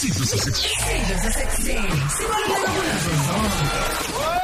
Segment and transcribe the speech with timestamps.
[0.00, 4.39] isidlo sasekuseni Isidlo sasekuseni sibaluleke kunazo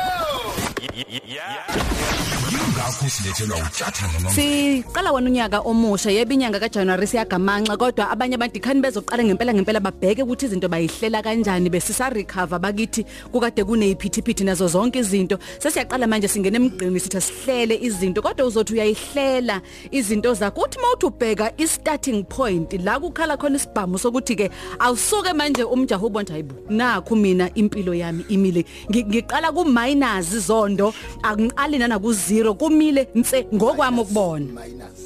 [2.51, 8.57] yingakho silethelwa uthatha noma Siqala wona unyaka omusha yebo inyanga kaJanuary siyagamanxa kodwa abanye abantu
[8.57, 14.69] ikhani bezoqala ngempela ngempela babheke ukuthi izinto bayihlela kanjani besisa recover bakithi kukade kuneyiphithiphithi nazo
[14.69, 15.39] zonke izinto.
[15.59, 19.61] Sesiyaqala manje singena emgqini sithi sihlele izinto kodwa uzothi uyayihlela
[19.91, 20.61] izinto zakho.
[20.63, 26.07] Uthi mawuthi ubheka i starting point la kukhala khona isibhamu sokuthi ke awusuke manje umjaho
[26.07, 28.65] ubona hayibo nakho mina impilo yami imile.
[28.91, 34.47] Ngi- ngiqala ku minus izondo angiqali nana ku zero kumile nse ngokwami ukubona.
[34.47, 35.01] Minus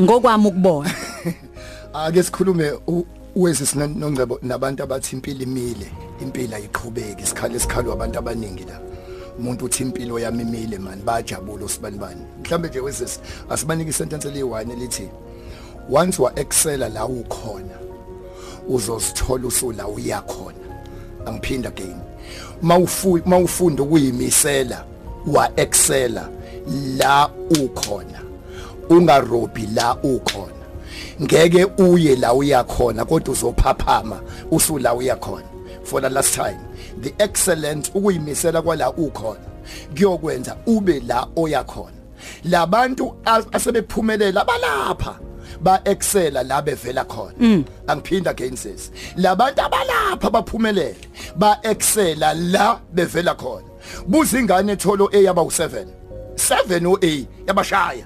[0.00, 0.90] ngokwami ukubona.
[1.94, 5.86] Ake sikhulume u- uwezi nongcebo nabantu abathi impilo imile
[6.22, 8.80] impilo ayiqhubeki isikhalo esikhalwa abantu abaningi la.
[9.38, 12.20] Umuntu uthi impilo yami imile man bajabula usibani bani?
[12.42, 13.20] Mhlambe nje wezisi
[13.50, 15.08] asibanike isentence eliyi-1 elithi
[15.92, 17.76] once wa excela la ukhona
[18.68, 20.56] uzosithola usula uyakhona
[21.26, 21.96] angiphinda again.
[22.62, 24.84] Mawufu mawufunda ukuyimisela
[25.26, 26.28] wa excela
[26.98, 27.28] la
[27.62, 28.20] ukhona.
[28.90, 30.52] Ungarobhi la ukhona.
[31.22, 35.44] Ngeke uye la uyakhona kodwa uzophaphama usula uyakhona
[35.84, 36.58] for the last time
[37.00, 39.40] the excellence ukuyimisela kwala ukhona
[39.94, 41.92] kuyokwenza ube la oyakhona
[42.44, 45.18] labantu as- asebephumelela balapha
[45.60, 47.64] ba excela la bevela khona.
[47.86, 48.90] Angiphinda again sis.
[49.16, 50.96] Labantu abalapha baphumelele.
[51.38, 53.68] Ba excela la bevela khona.
[54.06, 55.86] Buza ingane etholo A yaba u7
[56.36, 58.04] 7 o A yabashaya.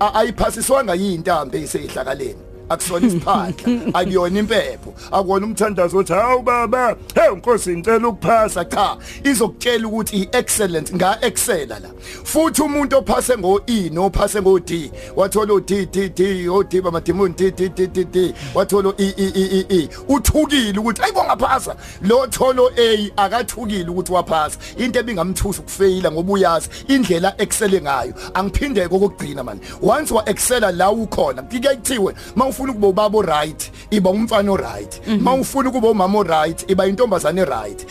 [0.00, 4.94] A- ayiphasiswanga yintambo eyiseyihlakaleni akusona isiphandla akuyona impepho.
[5.12, 11.88] Akona umthandazo othi hawu baba hey inkosi ngicela ukuphasa cha izokutshela ukuthi i-excellence nga-excela la.
[12.24, 17.86] Futhi umuntu ophase ngo-e nophase ngo-d wathola o-d d d o-d bamadimoni d d d
[17.86, 19.88] d d wathola o-e e e e e.
[20.08, 24.58] Uthukile ukuthi ayibo ngaphasa lo tholo a akathukile ukuthi waphasa.
[24.78, 30.90] Into ebingamthusa ukufeyila ngoba uyazi indlela excele ngayo angiphindeke okugcina mani once wa excela la
[30.90, 32.14] ukhona kike kuthiwe
[32.52, 37.86] mawufuna ukuba ubaba right iba umfana right mawufuna ukuba umama right iba intombazane right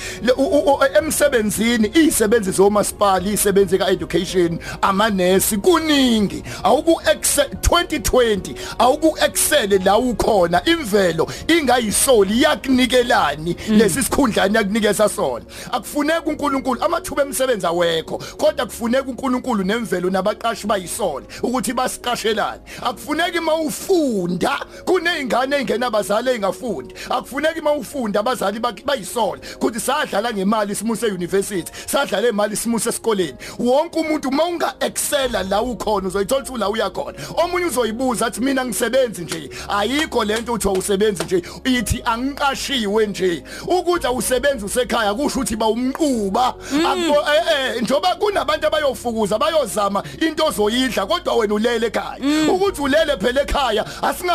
[0.97, 6.44] emsebenzini izisebenzi zomasipala izisebenzi ka-education amanesi kuningi.
[6.63, 15.45] Awuku 2020 awuku excel la ukhona imvelo ingayisoli yakunikelani lesi sikhundlani yakunikeza sona.
[15.72, 22.61] Akufuneki uNkulunkulu amathuba emisebenzi awekho kodwa kufuneka uNkulunkulu nemvelo nabaqashi bayisole ukuthi basiqashelane.
[22.81, 24.50] Akufuneki mawufunda
[24.85, 32.29] kunezingane ezingena abazali engafundi akufuneki mawufunda abazali bak- bayisole ukuthi sadlala ngemali simuse university sadlala
[32.29, 33.38] imali simuse esikoleni.
[33.59, 39.22] Wonke umuntu mawunga excela la ukhona uzoyithola ukuthi la uyakhona omunye uzoyibuza athi mina ngisebenzi
[39.22, 39.50] nje?
[39.69, 41.41] Ayikho lento uthi awusebenzi nje.
[41.63, 43.44] Ithi angiqashiwe nje.
[43.67, 50.45] Ukuthi awusebenzi usekhaya kusho ukuthi ba umquba akubo eh eh njoba kunabantu abayofukuza bayozama into
[50.45, 52.17] ozoyidla kodwa wena ulele ekhaya.
[52.50, 53.85] Ukuthi ulele phela ekhaya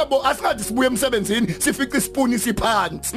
[0.06, 3.16] asingabo asingathi sibuye emsebenzini sifica isipuni siphansi.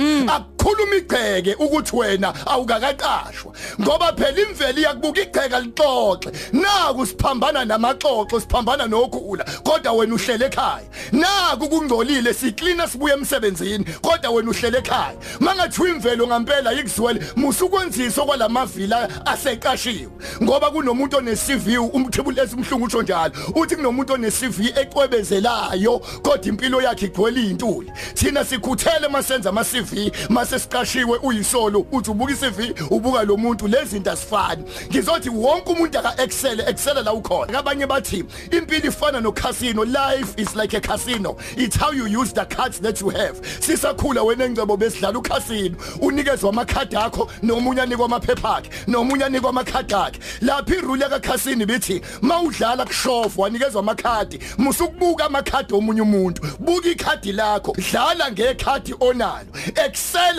[0.70, 6.32] Akukhuluma igceke ukuthi wena awukakaqashwa ngoba phela imvelo iyakubuka igceka lixoxe.
[6.54, 10.88] Naku siphambana namaxoxo siphambana nokhula kodwa wena uhlele ekhaya.
[11.12, 15.16] Naku kungcolile siklina sibuye emsebenzini kodwa wena uhlele ekhaya.
[15.40, 20.12] Mangathi imvelo ngampela yikuziwele musukwenzisa kwalamavila aseqashiwe.
[20.44, 26.82] Ngoba kunomuntu one CV umthibule esimhlungu usho njalo uthi kunomuntu one CV ecwebezelayo kodwa impilo
[26.82, 32.60] yakhe igcwele izintuli thina sikhuthele masenza ama CV mase siqashiwe uyisolo uthi ubuka iCV
[32.92, 37.60] ubuka lo muntu lezi zinto asifani ngizothi wonke umuntu aka excel excel la ukhona.
[37.60, 41.38] Abanye bathi impilo ifana no casino life is like a casino.
[41.58, 43.42] It's how you use the cards that you have.
[43.42, 49.94] Sisakhula wena engcebo besidlala ucasino unikezwa amakhadi akho nomunye anikwa amaphepha akhe nomunye anikwa amakhadi
[49.94, 50.20] akhe.
[50.42, 54.40] Lapha irule ka casino bithi mawudlala kushofu wanikezwa amakhadi.
[54.58, 56.42] Musukubuka amakhadi omunye umuntu.
[56.60, 57.76] Buka ikhadi lakho.
[57.92, 59.48] Dlala ngekhadi onalo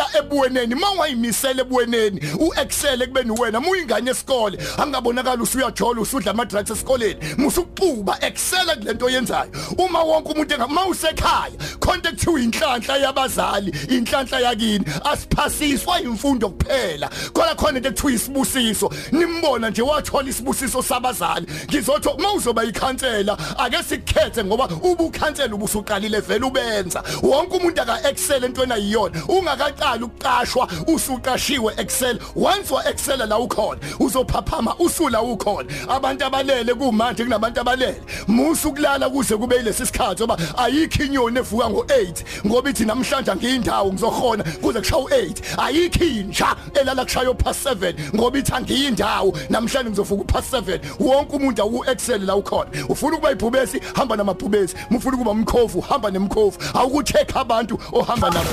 [0.00, 7.20] excela ebuweneni mawayimisela ebuweneni uexcel ekubeni wena muyingane esikole angabonakala usuyajola usudla ama drugs esikoleni
[7.38, 9.50] musukuxuba excela kulento oyenzayo.
[9.78, 14.84] Uma wonke umuntu engamawusekhaya contact uyinhlanhla yabazali inhlanhla yakini.
[15.04, 17.10] Asiphasiswa imfundo kuphela.
[17.32, 18.90] Khona khona into ekuthiwa isibusiso.
[19.12, 21.46] Nimbona nje wathola isibusiso sabazali.
[21.68, 27.02] Ngizothi mawuzoba ikhansela ake sikhethe ngoba ubukhansela ubusuqalile vele ubenza.
[27.22, 29.22] Wonke umuntu aka excel entweni ayiyona.
[29.28, 32.18] Ungakaqali uqala ukuqashwa usuqashiwe Excel.
[32.34, 35.68] Once wa Excel la ukhona uzophaphama usula ukhona.
[35.88, 38.02] Abantu abalele kumanje kunabantu abalele.
[38.28, 43.92] Musu ukulala kuze kube ilesi sikhathi ngoba ayikho inyoni evuka ngo8 ngoba ithi namhlanje ngiyindawo
[43.92, 50.24] ngizokhona kuze kushaye u8 ayikho inja elala kushayo past 7 ngoba ithi angiyindawo namhlanje ngizovuka
[50.32, 52.70] past 7 wonke umuntu awu Excel la ukhona.
[52.88, 54.76] Ufuna ukuba ibhubesi hamba namabhubesi.
[54.90, 56.58] Ufuna ukuba umkhofu hamba nemkhofu.
[56.74, 58.50] Awukucheck abantu ohamba nabo.